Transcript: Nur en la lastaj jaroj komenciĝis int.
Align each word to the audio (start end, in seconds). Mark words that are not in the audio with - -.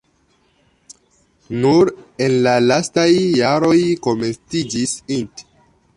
Nur 1.65 1.91
en 2.27 2.37
la 2.47 2.55
lastaj 2.71 3.07
jaroj 3.43 3.77
komenciĝis 4.09 4.99
int. 5.21 5.49